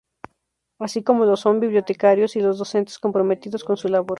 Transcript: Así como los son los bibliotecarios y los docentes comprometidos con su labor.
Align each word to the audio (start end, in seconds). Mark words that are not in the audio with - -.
Así 0.79 1.03
como 1.03 1.25
los 1.25 1.41
son 1.41 1.57
los 1.57 1.61
bibliotecarios 1.61 2.35
y 2.35 2.41
los 2.41 2.57
docentes 2.57 2.97
comprometidos 2.97 3.63
con 3.63 3.77
su 3.77 3.87
labor. 3.87 4.09